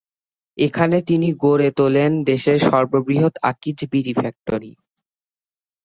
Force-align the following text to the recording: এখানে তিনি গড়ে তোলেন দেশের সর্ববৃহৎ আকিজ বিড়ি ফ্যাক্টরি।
এখানে 0.57 0.97
তিনি 1.01 1.27
গড়ে 1.43 1.69
তোলেন 1.77 2.11
দেশের 2.23 2.57
সর্ববৃহৎ 2.67 3.33
আকিজ 3.51 3.77
বিড়ি 3.91 4.13
ফ্যাক্টরি। 4.13 4.71